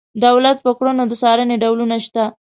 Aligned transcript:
دولت 0.25 0.57
په 0.65 0.71
کړنو 0.77 1.03
د 1.07 1.13
څارنې 1.21 1.55
ډولونه 1.63 1.97
شته. 2.05 2.23